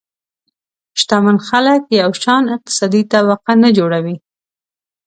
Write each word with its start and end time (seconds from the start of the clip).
شتمن 0.99 1.37
خلک 1.47 1.81
یو 2.01 2.11
شان 2.23 2.43
اقتصادي 2.55 3.01
طبقه 3.11 3.53
نه 3.63 3.69
جوړوي. 3.77 4.15